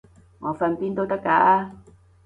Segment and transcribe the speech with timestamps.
[0.39, 1.69] 我瞓邊都得㗎